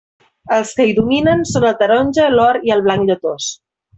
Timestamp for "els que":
0.55-0.87